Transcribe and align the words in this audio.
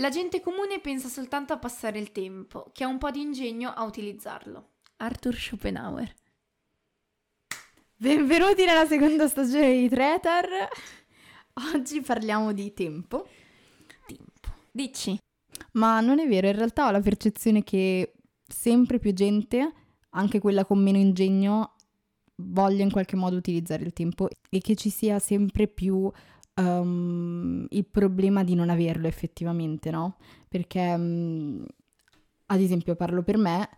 La 0.00 0.10
gente 0.10 0.40
comune 0.40 0.78
pensa 0.78 1.08
soltanto 1.08 1.52
a 1.52 1.58
passare 1.58 1.98
il 1.98 2.12
tempo, 2.12 2.70
che 2.72 2.84
ha 2.84 2.86
un 2.86 2.98
po' 2.98 3.10
di 3.10 3.20
ingegno 3.20 3.70
a 3.70 3.82
utilizzarlo. 3.82 4.74
Arthur 4.98 5.34
Schopenhauer. 5.34 6.14
Benvenuti 7.96 8.64
nella 8.64 8.86
seconda 8.86 9.26
stagione 9.26 9.72
di 9.72 9.88
Tretar. 9.88 10.68
Oggi 11.74 12.00
parliamo 12.00 12.52
di 12.52 12.72
tempo. 12.74 13.26
Tempo. 14.06 14.48
Dici? 14.70 15.18
Ma 15.72 15.98
non 15.98 16.20
è 16.20 16.28
vero, 16.28 16.46
in 16.46 16.54
realtà 16.54 16.86
ho 16.86 16.92
la 16.92 17.00
percezione 17.00 17.64
che 17.64 18.14
sempre 18.46 19.00
più 19.00 19.12
gente, 19.12 19.72
anche 20.10 20.38
quella 20.38 20.64
con 20.64 20.80
meno 20.80 20.98
ingegno, 20.98 21.74
voglia 22.36 22.84
in 22.84 22.92
qualche 22.92 23.16
modo 23.16 23.34
utilizzare 23.34 23.82
il 23.82 23.92
tempo 23.92 24.28
e 24.48 24.60
che 24.60 24.76
ci 24.76 24.90
sia 24.90 25.18
sempre 25.18 25.66
più 25.66 26.08
um, 26.58 27.66
il 27.70 27.86
problema 27.86 28.44
di 28.44 28.54
non 28.54 28.68
averlo 28.68 29.06
effettivamente, 29.06 29.90
no? 29.90 30.16
Perché, 30.48 30.92
um, 30.94 31.64
ad 32.46 32.60
esempio, 32.60 32.94
parlo 32.96 33.22
per 33.22 33.38
me, 33.38 33.68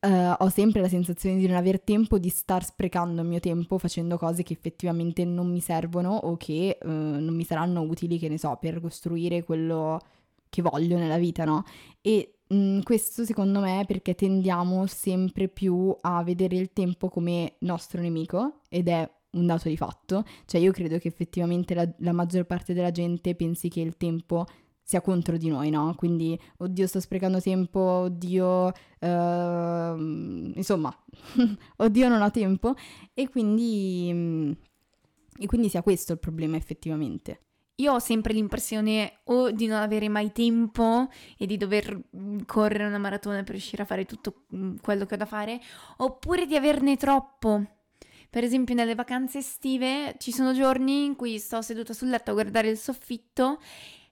uh, 0.00 0.34
ho 0.38 0.48
sempre 0.48 0.80
la 0.80 0.88
sensazione 0.88 1.36
di 1.36 1.46
non 1.46 1.56
aver 1.56 1.80
tempo 1.80 2.18
di 2.18 2.28
star 2.28 2.64
sprecando 2.64 3.22
il 3.22 3.28
mio 3.28 3.40
tempo 3.40 3.78
facendo 3.78 4.18
cose 4.18 4.42
che 4.42 4.52
effettivamente 4.52 5.24
non 5.24 5.50
mi 5.50 5.60
servono 5.60 6.14
o 6.14 6.36
che 6.36 6.78
uh, 6.82 6.88
non 6.88 7.34
mi 7.34 7.44
saranno 7.44 7.82
utili, 7.82 8.18
che 8.18 8.28
ne 8.28 8.38
so, 8.38 8.56
per 8.60 8.80
costruire 8.80 9.42
quello 9.44 10.00
che 10.48 10.62
voglio 10.62 10.96
nella 10.96 11.18
vita, 11.18 11.44
no? 11.44 11.64
E 12.00 12.38
mm, 12.52 12.80
questo 12.82 13.24
secondo 13.24 13.60
me 13.60 13.80
è 13.80 13.86
perché 13.86 14.14
tendiamo 14.14 14.86
sempre 14.86 15.48
più 15.48 15.96
a 16.00 16.22
vedere 16.22 16.56
il 16.56 16.72
tempo 16.72 17.08
come 17.08 17.54
nostro 17.60 18.00
nemico 18.00 18.60
ed 18.68 18.88
è 18.88 19.08
un 19.36 19.46
dato 19.46 19.68
di 19.68 19.76
fatto, 19.76 20.24
cioè 20.46 20.60
io 20.60 20.72
credo 20.72 20.98
che 20.98 21.08
effettivamente 21.08 21.74
la, 21.74 21.88
la 21.98 22.12
maggior 22.12 22.44
parte 22.44 22.74
della 22.74 22.90
gente 22.90 23.34
pensi 23.34 23.68
che 23.68 23.80
il 23.80 23.96
tempo 23.96 24.46
sia 24.86 25.00
contro 25.00 25.36
di 25.36 25.48
noi, 25.48 25.68
no? 25.70 25.94
Quindi, 25.96 26.38
oddio, 26.58 26.86
sto 26.86 27.00
sprecando 27.00 27.40
tempo, 27.40 27.80
oddio, 27.80 28.66
uh, 29.00 29.96
insomma, 30.54 30.96
oddio, 31.78 32.08
non 32.08 32.22
ho 32.22 32.30
tempo. 32.30 32.74
E 33.12 33.28
quindi, 33.28 34.56
e 35.38 35.46
quindi 35.46 35.68
sia 35.68 35.82
questo 35.82 36.12
il 36.12 36.20
problema 36.20 36.56
effettivamente. 36.56 37.40
Io 37.78 37.94
ho 37.94 37.98
sempre 37.98 38.32
l'impressione 38.32 39.22
o 39.24 39.50
di 39.50 39.66
non 39.66 39.82
avere 39.82 40.08
mai 40.08 40.30
tempo 40.30 41.08
e 41.36 41.46
di 41.46 41.56
dover 41.56 42.04
correre 42.46 42.86
una 42.86 42.98
maratona 42.98 43.42
per 43.42 43.50
riuscire 43.50 43.82
a 43.82 43.86
fare 43.86 44.04
tutto 44.04 44.44
quello 44.80 45.04
che 45.04 45.14
ho 45.14 45.18
da 45.18 45.26
fare, 45.26 45.60
oppure 45.96 46.46
di 46.46 46.54
averne 46.54 46.96
troppo 46.96 47.75
per 48.28 48.44
esempio 48.44 48.74
nelle 48.74 48.94
vacanze 48.94 49.38
estive 49.38 50.16
ci 50.18 50.32
sono 50.32 50.52
giorni 50.52 51.04
in 51.04 51.16
cui 51.16 51.38
sto 51.38 51.62
seduta 51.62 51.92
sul 51.92 52.08
letto 52.08 52.30
a 52.30 52.34
guardare 52.34 52.68
il 52.68 52.78
soffitto 52.78 53.58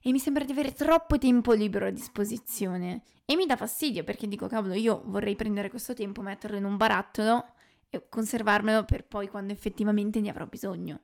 e 0.01 0.11
mi 0.13 0.19
sembra 0.19 0.45
di 0.45 0.53
avere 0.53 0.73
troppo 0.73 1.19
tempo 1.19 1.53
libero 1.53 1.87
a 1.87 1.91
disposizione. 1.91 3.03
E 3.25 3.37
mi 3.37 3.47
dà 3.47 3.57
fastidio 3.57 4.05
perché 4.05 4.29
dico, 4.29 4.49
cavolo, 4.49 4.75
io 4.75 5.03
vorrei 5.07 5.35
prendere 5.35 5.71
questo 5.71 5.95
tempo, 5.95 6.21
metterlo 6.21 6.59
in 6.59 6.65
un 6.65 6.77
barattolo 6.77 7.43
e 7.89 8.05
conservarmelo 8.09 8.85
per 8.85 9.07
poi 9.07 9.29
quando 9.29 9.55
effettivamente 9.55 10.21
ne 10.21 10.29
avrò 10.29 10.45
bisogno. 10.47 11.01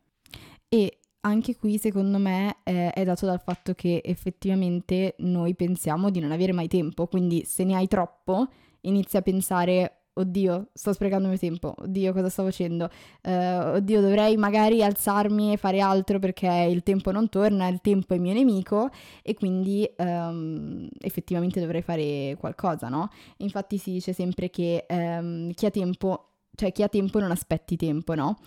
E 0.68 0.98
anche 1.20 1.56
qui 1.56 1.78
secondo 1.78 2.18
me 2.18 2.58
è, 2.62 2.92
è, 2.92 3.04
dato 3.04 3.26
dal 3.26 3.40
fatto 3.40 3.74
che 3.74 4.02
effettivamente 4.04 5.14
noi 5.18 5.54
pensiamo 5.54 6.10
di 6.10 6.20
non 6.20 6.30
avere 6.30 6.52
mai 6.52 6.68
tempo, 6.68 7.06
quindi 7.06 7.44
se 7.44 7.64
ne 7.64 7.76
hai 7.76 7.88
troppo 7.88 8.48
inizi 8.82 9.16
a 9.16 9.22
pensare 9.22 9.99
oddio, 10.20 10.68
sto 10.72 10.92
sprecando 10.92 11.24
il 11.24 11.30
mio 11.30 11.38
tempo, 11.38 11.74
oddio, 11.76 12.12
cosa 12.12 12.28
sto 12.28 12.44
facendo? 12.44 12.88
Uh, 13.22 13.76
oddio, 13.76 14.00
dovrei 14.00 14.36
magari 14.36 14.82
alzarmi 14.82 15.52
e 15.52 15.56
fare 15.56 15.80
altro 15.80 16.18
perché 16.18 16.68
il 16.70 16.82
tempo 16.82 17.10
non 17.10 17.28
torna, 17.28 17.68
il 17.68 17.80
tempo 17.80 18.14
è 18.14 18.18
mio 18.18 18.32
nemico 18.32 18.90
e 19.22 19.34
quindi 19.34 19.88
um, 19.98 20.88
effettivamente 21.00 21.60
dovrei 21.60 21.82
fare 21.82 22.36
qualcosa, 22.38 22.88
no? 22.88 23.10
Infatti 23.38 23.78
si 23.78 23.92
dice 23.92 24.12
sempre 24.12 24.50
che 24.50 24.86
um, 24.88 25.52
chi 25.52 25.66
ha 25.66 25.70
tempo, 25.70 26.30
cioè 26.54 26.72
chi 26.72 26.82
ha 26.82 26.88
tempo 26.88 27.18
non 27.18 27.30
aspetti 27.30 27.76
tempo, 27.76 28.14
no? 28.14 28.38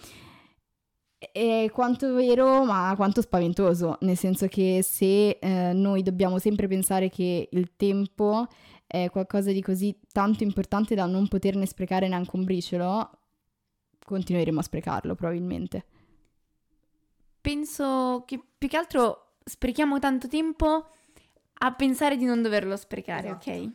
È 1.32 1.70
quanto 1.72 2.14
vero, 2.14 2.66
ma 2.66 2.94
quanto 2.98 3.22
spaventoso, 3.22 3.98
nel 4.02 4.18
senso 4.18 4.48
che 4.48 4.82
se 4.84 5.38
eh, 5.40 5.72
noi 5.74 6.04
dobbiamo 6.04 6.38
sempre 6.38 6.68
pensare 6.68 7.10
che 7.10 7.48
il 7.50 7.72
tempo 7.78 8.46
è 8.94 9.10
qualcosa 9.10 9.52
di 9.52 9.60
così 9.64 9.98
tanto 10.12 10.44
importante 10.44 10.94
da 10.94 11.08
non 11.08 11.28
poterne 11.28 11.66
sprecare 11.66 12.08
neanche 12.08 12.36
un 12.36 12.44
briciolo, 12.44 13.10
continueremo 14.06 14.60
a 14.60 14.62
sprecarlo 14.62 15.16
probabilmente. 15.16 15.84
Penso 17.42 18.24
che 18.28 18.40
più 18.56 18.68
che 18.68 18.78
altro 18.78 19.38
sprechiamo 19.44 19.98
tanto 19.98 20.28
tempo 20.28 20.90
a 21.54 21.74
pensare 21.74 22.18
di 22.18 22.26
non 22.26 22.44
doverlo 22.44 22.78
sprecare, 22.78 23.30
esatto. 23.30 23.50
ok? 23.50 23.72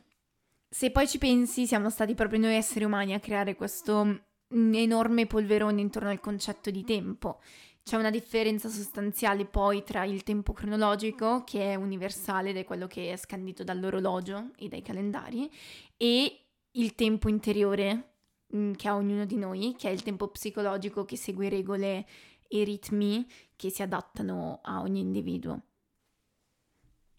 Se 0.68 0.92
poi 0.92 1.08
ci 1.08 1.18
pensi, 1.18 1.66
siamo 1.66 1.90
stati 1.90 2.14
proprio 2.14 2.38
noi 2.38 2.54
esseri 2.54 2.84
umani 2.84 3.12
a 3.12 3.18
creare 3.18 3.56
questo 3.56 4.20
enorme 4.50 5.26
polverone 5.26 5.80
intorno 5.80 6.10
al 6.10 6.20
concetto 6.20 6.70
di 6.70 6.84
tempo. 6.84 7.40
C'è 7.88 7.96
una 7.96 8.10
differenza 8.10 8.68
sostanziale 8.68 9.46
poi 9.46 9.82
tra 9.82 10.04
il 10.04 10.22
tempo 10.22 10.52
cronologico, 10.52 11.42
che 11.44 11.72
è 11.72 11.74
universale 11.74 12.50
ed 12.50 12.58
è 12.58 12.64
quello 12.66 12.86
che 12.86 13.12
è 13.12 13.16
scandito 13.16 13.64
dall'orologio 13.64 14.50
e 14.58 14.68
dai 14.68 14.82
calendari, 14.82 15.50
e 15.96 16.38
il 16.72 16.94
tempo 16.94 17.30
interiore 17.30 18.16
mm, 18.54 18.72
che 18.72 18.88
ha 18.88 18.94
ognuno 18.94 19.24
di 19.24 19.36
noi, 19.36 19.74
che 19.78 19.88
è 19.88 19.90
il 19.90 20.02
tempo 20.02 20.28
psicologico 20.28 21.06
che 21.06 21.16
segue 21.16 21.48
regole 21.48 22.04
e 22.46 22.62
ritmi 22.62 23.26
che 23.56 23.70
si 23.70 23.80
adattano 23.80 24.60
a 24.64 24.82
ogni 24.82 25.00
individuo. 25.00 25.62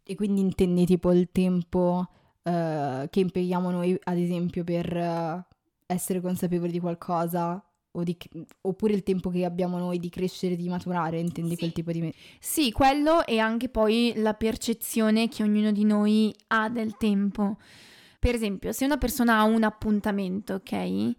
E 0.03 0.13
quindi 0.13 0.41
intendi 0.41 0.85
tipo 0.85 1.11
il 1.11 1.29
tempo 1.31 2.07
uh, 2.43 3.09
che 3.09 3.19
impieghiamo 3.21 3.71
noi, 3.71 3.99
ad 4.03 4.17
esempio, 4.19 4.63
per... 4.63 4.95
Uh 4.95 5.57
essere 5.91 6.21
consapevoli 6.21 6.71
di 6.71 6.79
qualcosa 6.79 7.63
di, 7.91 8.17
oppure 8.61 8.93
il 8.93 9.03
tempo 9.03 9.29
che 9.29 9.45
abbiamo 9.45 9.77
noi 9.77 9.99
di 9.99 10.09
crescere, 10.09 10.55
di 10.55 10.69
maturare, 10.69 11.19
intendi 11.19 11.51
sì. 11.51 11.57
quel 11.57 11.71
tipo 11.73 11.91
di... 11.91 12.01
Me- 12.01 12.13
sì, 12.39 12.71
quello 12.71 13.25
e 13.25 13.39
anche 13.39 13.69
poi 13.69 14.13
la 14.15 14.33
percezione 14.33 15.27
che 15.27 15.43
ognuno 15.43 15.71
di 15.71 15.83
noi 15.83 16.33
ha 16.47 16.69
del 16.69 16.97
tempo. 16.97 17.57
Per 18.19 18.35
esempio, 18.35 18.71
se 18.71 18.85
una 18.85 18.97
persona 18.97 19.37
ha 19.39 19.43
un 19.43 19.63
appuntamento, 19.63 20.55
ok, 20.55 21.11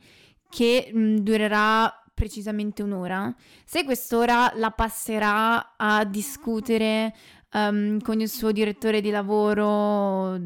che 0.49 0.91
mh, 0.93 1.17
durerà 1.17 1.93
precisamente 2.15 2.83
un'ora, 2.83 3.35
se 3.65 3.85
quest'ora 3.85 4.53
la 4.57 4.71
passerà 4.71 5.77
a 5.77 6.05
discutere 6.05 7.15
um, 7.53 7.99
con 8.01 8.21
il 8.21 8.29
suo 8.29 8.53
direttore 8.53 9.01
di 9.01 9.11
lavoro 9.11 10.39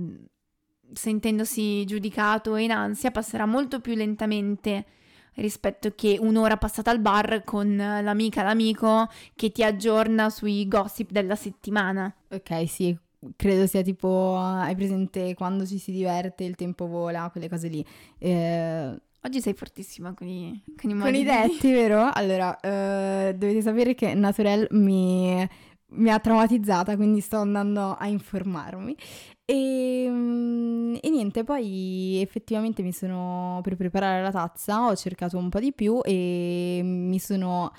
sentendosi 0.92 1.84
giudicato 1.84 2.54
e 2.54 2.62
in 2.62 2.70
ansia, 2.70 3.10
passerà 3.10 3.46
molto 3.46 3.80
più 3.80 3.94
lentamente 3.94 4.86
rispetto 5.34 5.92
che 5.94 6.16
un'ora 6.20 6.56
passata 6.56 6.90
al 6.90 7.00
bar 7.00 7.42
con 7.44 7.76
l'amica, 7.76 8.42
l'amico 8.42 9.08
che 9.34 9.50
ti 9.50 9.62
aggiorna 9.62 10.30
sui 10.30 10.66
gossip 10.68 11.10
della 11.10 11.36
settimana. 11.36 12.14
Ok, 12.30 12.68
sì, 12.68 12.96
credo 13.36 13.66
sia 13.66 13.82
tipo, 13.82 14.36
hai 14.36 14.74
presente 14.74 15.34
quando 15.34 15.66
ci 15.66 15.78
si 15.78 15.92
diverte, 15.92 16.44
il 16.44 16.56
tempo 16.56 16.86
vola, 16.86 17.28
quelle 17.30 17.48
cose 17.48 17.68
lì. 17.68 17.84
Eh, 18.18 18.98
Oggi 19.26 19.40
sei 19.40 19.54
fortissima 19.54 20.12
con 20.12 20.26
i, 20.26 20.62
con 20.78 20.90
i, 20.90 20.98
con 20.98 21.14
i 21.14 21.24
detti, 21.24 21.72
vero? 21.72 22.10
Allora, 22.12 22.60
eh, 22.60 23.34
dovete 23.34 23.62
sapere 23.62 23.94
che 23.94 24.12
Naturel 24.12 24.66
mi, 24.72 25.48
mi 25.94 26.10
ha 26.10 26.18
traumatizzata, 26.18 26.96
quindi 26.96 27.20
sto 27.20 27.38
andando 27.38 27.94
a 27.94 28.06
informarmi. 28.06 28.96
E, 29.44 30.04
ehm, 30.04 30.98
e, 31.00 31.10
niente, 31.10 31.44
poi 31.44 32.20
effettivamente 32.22 32.82
mi 32.82 32.92
sono 32.92 33.60
per 33.62 33.76
preparare 33.76 34.22
la 34.22 34.30
tazza, 34.30 34.86
ho 34.86 34.96
cercato 34.96 35.36
un 35.36 35.48
po' 35.50 35.60
di 35.60 35.72
più 35.72 36.00
e 36.02 36.80
mi 36.82 37.18
sono 37.18 37.72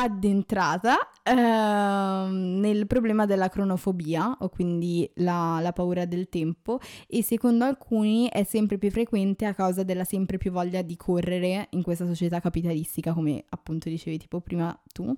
addentrata 0.00 0.96
uh, 1.24 2.30
nel 2.32 2.86
problema 2.86 3.26
della 3.26 3.48
cronofobia, 3.48 4.36
o 4.40 4.48
quindi 4.48 5.10
la, 5.16 5.58
la, 5.60 5.72
paura 5.72 6.04
del 6.04 6.28
tempo, 6.28 6.80
e 7.06 7.22
secondo 7.22 7.64
alcuni 7.64 8.28
è 8.30 8.42
sempre 8.44 8.78
più 8.78 8.90
frequente 8.90 9.46
a 9.46 9.54
causa 9.54 9.82
della 9.82 10.04
sempre 10.04 10.38
più 10.38 10.50
voglia 10.50 10.82
di 10.82 10.96
correre 10.96 11.68
in 11.70 11.82
questa 11.82 12.06
società 12.06 12.40
capitalistica, 12.40 13.12
come 13.12 13.44
appunto 13.48 13.88
dicevi 13.88 14.18
tipo 14.18 14.40
prima 14.40 14.78
tu. 14.92 15.14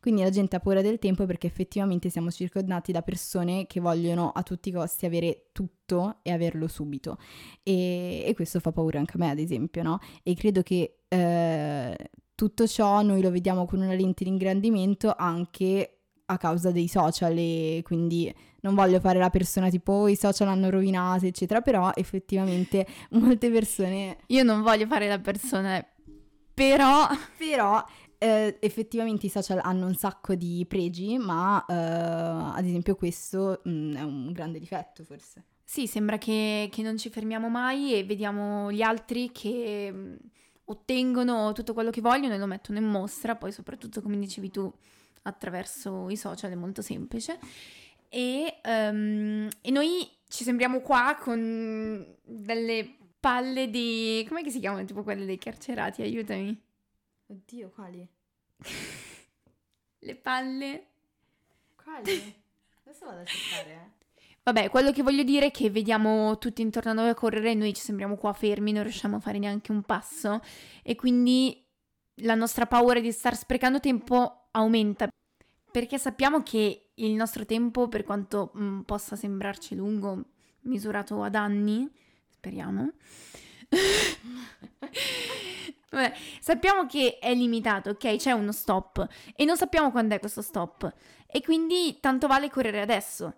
Quindi 0.00 0.22
la 0.22 0.30
gente 0.30 0.56
ha 0.56 0.60
paura 0.60 0.80
del 0.80 0.98
tempo 0.98 1.26
perché 1.26 1.46
effettivamente 1.46 2.08
siamo 2.08 2.30
circondati 2.30 2.90
da 2.90 3.02
persone 3.02 3.66
che 3.66 3.80
vogliono 3.80 4.30
a 4.30 4.42
tutti 4.42 4.70
i 4.70 4.72
costi 4.72 5.04
avere 5.04 5.48
tutto 5.52 6.18
e 6.22 6.32
averlo 6.32 6.68
subito. 6.68 7.18
E, 7.62 8.24
e 8.26 8.34
questo 8.34 8.60
fa 8.60 8.72
paura 8.72 8.98
anche 8.98 9.12
a 9.16 9.18
me, 9.18 9.30
ad 9.30 9.38
esempio, 9.38 9.82
no? 9.82 9.98
E 10.22 10.34
credo 10.34 10.62
che... 10.62 10.94
Uh, 11.08 11.94
tutto 12.40 12.66
ciò 12.66 13.02
noi 13.02 13.20
lo 13.20 13.30
vediamo 13.30 13.66
con 13.66 13.82
una 13.82 13.92
lente 13.92 14.24
di 14.24 14.30
ingrandimento 14.30 15.14
anche 15.14 15.98
a 16.24 16.38
causa 16.38 16.70
dei 16.70 16.88
social 16.88 17.36
e 17.36 17.82
quindi 17.84 18.34
non 18.62 18.74
voglio 18.74 18.98
fare 18.98 19.18
la 19.18 19.28
persona 19.28 19.68
tipo 19.68 19.92
oh, 19.92 20.08
i 20.08 20.16
social 20.16 20.48
hanno 20.48 20.70
rovinato 20.70 21.26
eccetera, 21.26 21.60
però 21.60 21.90
effettivamente 21.94 22.86
molte 23.12 23.50
persone... 23.50 24.20
Io 24.28 24.42
non 24.42 24.62
voglio 24.62 24.86
fare 24.86 25.06
la 25.06 25.18
persona, 25.18 25.86
però... 26.54 27.08
però 27.36 27.84
eh, 28.16 28.56
effettivamente 28.58 29.26
i 29.26 29.30
social 29.30 29.60
hanno 29.62 29.84
un 29.84 29.94
sacco 29.94 30.34
di 30.34 30.64
pregi, 30.66 31.18
ma 31.18 31.62
eh, 31.68 31.74
ad 31.74 32.64
esempio 32.64 32.94
questo 32.94 33.60
mh, 33.64 33.70
mm, 33.70 33.94
è 33.96 34.02
un 34.02 34.32
grande 34.32 34.58
difetto 34.58 35.04
forse. 35.04 35.44
Sì, 35.62 35.86
sembra 35.86 36.16
che, 36.16 36.70
che, 36.72 36.80
non 36.80 36.96
ci 36.96 37.10
fermiamo 37.10 37.50
mai 37.50 37.92
e 37.92 38.02
vediamo 38.02 38.72
gli 38.72 38.80
altri 38.80 39.30
che 39.30 39.90
mm, 39.92 40.14
ottengono 40.70 41.52
tutto 41.52 41.74
quello 41.74 41.90
che 41.90 42.00
vogliono 42.00 42.34
e 42.34 42.38
lo 42.38 42.46
mettono 42.46 42.78
in 42.78 42.84
mostra, 42.84 43.34
poi 43.36 43.50
soprattutto 43.52 44.00
come 44.00 44.16
dicevi 44.18 44.50
tu 44.50 44.72
attraverso 45.22 46.08
i 46.08 46.16
social 46.16 46.52
è 46.52 46.54
molto 46.54 46.80
semplice. 46.80 47.38
E, 48.08 48.60
um, 48.64 49.48
e 49.60 49.70
noi 49.70 50.08
ci 50.28 50.44
sembriamo 50.44 50.80
qua 50.80 51.18
con 51.20 52.16
delle 52.22 52.96
palle 53.18 53.68
di... 53.68 54.24
come 54.28 54.48
si 54.48 54.60
chiamano? 54.60 54.84
Tipo 54.84 55.02
quelle 55.02 55.24
dei 55.24 55.38
carcerati, 55.38 56.02
aiutami. 56.02 56.58
Oddio, 57.26 57.70
quali? 57.70 58.08
Le 60.02 60.16
palle. 60.16 60.86
Quali? 61.76 62.34
Adesso 62.84 63.04
vado 63.04 63.20
a 63.20 63.24
cercare. 63.24 63.98
Vabbè, 64.42 64.70
quello 64.70 64.90
che 64.90 65.02
voglio 65.02 65.22
dire 65.22 65.46
è 65.46 65.50
che 65.50 65.70
vediamo 65.70 66.38
tutti 66.38 66.62
intorno 66.62 66.90
a 66.90 66.94
noi 66.94 67.08
a 67.10 67.14
correre 67.14 67.50
e 67.50 67.54
noi 67.54 67.74
ci 67.74 67.82
sembriamo 67.82 68.16
qua 68.16 68.32
fermi, 68.32 68.72
non 68.72 68.82
riusciamo 68.82 69.16
a 69.16 69.20
fare 69.20 69.38
neanche 69.38 69.70
un 69.70 69.82
passo 69.82 70.40
e 70.82 70.96
quindi 70.96 71.62
la 72.22 72.34
nostra 72.34 72.66
paura 72.66 73.00
di 73.00 73.12
star 73.12 73.36
sprecando 73.36 73.80
tempo 73.80 74.48
aumenta 74.52 75.08
perché 75.70 75.98
sappiamo 75.98 76.42
che 76.42 76.90
il 76.94 77.12
nostro 77.12 77.46
tempo, 77.46 77.88
per 77.88 78.02
quanto 78.02 78.50
mh, 78.54 78.62
mm, 78.62 78.80
possa 78.80 79.16
sembrarci 79.16 79.74
lungo, 79.74 80.24
misurato 80.62 81.22
ad 81.22 81.34
anni, 81.34 81.88
speriamo, 82.28 82.92
Vabbè, 85.90 86.12
sappiamo 86.40 86.86
che 86.86 87.18
è 87.18 87.34
limitato, 87.34 87.90
ok? 87.90 88.16
C'è 88.16 88.32
uno 88.32 88.52
stop 88.52 89.06
e 89.34 89.44
non 89.44 89.56
sappiamo 89.56 89.90
quando 89.90 90.14
è 90.14 90.20
questo 90.20 90.42
stop 90.42 90.92
e 91.26 91.40
quindi 91.40 91.98
tanto 92.00 92.26
vale 92.26 92.50
correre 92.50 92.80
adesso. 92.80 93.34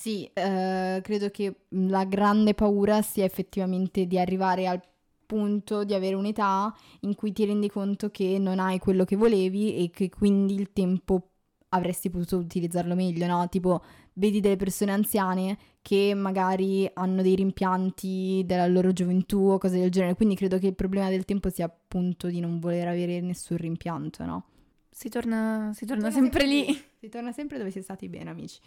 Sì, 0.00 0.30
eh, 0.32 1.00
credo 1.02 1.28
che 1.30 1.62
la 1.70 2.04
grande 2.04 2.54
paura 2.54 3.02
sia 3.02 3.24
effettivamente 3.24 4.06
di 4.06 4.16
arrivare 4.16 4.68
al 4.68 4.80
punto 5.26 5.82
di 5.82 5.92
avere 5.92 6.14
un'età 6.14 6.72
in 7.00 7.16
cui 7.16 7.32
ti 7.32 7.44
rendi 7.44 7.68
conto 7.68 8.08
che 8.08 8.38
non 8.38 8.60
hai 8.60 8.78
quello 8.78 9.02
che 9.02 9.16
volevi 9.16 9.74
e 9.74 9.90
che 9.90 10.08
quindi 10.08 10.54
il 10.54 10.72
tempo 10.72 11.30
avresti 11.70 12.10
potuto 12.10 12.36
utilizzarlo 12.36 12.94
meglio, 12.94 13.26
no? 13.26 13.48
Tipo, 13.48 13.82
vedi 14.12 14.38
delle 14.38 14.54
persone 14.54 14.92
anziane 14.92 15.58
che 15.82 16.14
magari 16.14 16.88
hanno 16.94 17.20
dei 17.20 17.34
rimpianti 17.34 18.44
della 18.46 18.68
loro 18.68 18.92
gioventù 18.92 19.48
o 19.48 19.58
cose 19.58 19.80
del 19.80 19.90
genere, 19.90 20.14
quindi 20.14 20.36
credo 20.36 20.58
che 20.58 20.68
il 20.68 20.76
problema 20.76 21.08
del 21.10 21.24
tempo 21.24 21.50
sia 21.50 21.64
appunto 21.64 22.28
di 22.28 22.38
non 22.38 22.60
voler 22.60 22.86
avere 22.86 23.20
nessun 23.20 23.56
rimpianto, 23.56 24.24
no? 24.24 24.44
Si 24.92 25.08
torna, 25.08 25.72
si 25.74 25.86
torna, 25.86 26.04
torna 26.04 26.20
sempre, 26.20 26.40
sempre 26.40 26.56
lì. 26.56 26.66
lì. 26.66 26.84
Si 27.00 27.08
torna 27.08 27.32
sempre 27.32 27.58
dove 27.58 27.72
si 27.72 27.80
è 27.80 27.82
stati 27.82 28.08
bene, 28.08 28.30
amici. 28.30 28.60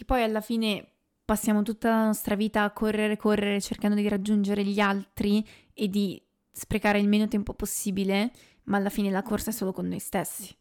Che 0.00 0.06
poi 0.06 0.22
alla 0.22 0.40
fine 0.40 0.92
passiamo 1.26 1.60
tutta 1.60 1.90
la 1.90 2.06
nostra 2.06 2.34
vita 2.34 2.62
a 2.62 2.70
correre, 2.70 3.18
correre, 3.18 3.60
cercando 3.60 3.96
di 3.96 4.08
raggiungere 4.08 4.64
gli 4.64 4.80
altri 4.80 5.46
e 5.74 5.88
di 5.88 6.18
sprecare 6.50 6.98
il 6.98 7.06
meno 7.06 7.28
tempo 7.28 7.52
possibile, 7.52 8.32
ma 8.64 8.78
alla 8.78 8.88
fine 8.88 9.10
la 9.10 9.20
corsa 9.20 9.50
è 9.50 9.52
solo 9.52 9.74
con 9.74 9.86
noi 9.88 9.98
stessi. 9.98 10.56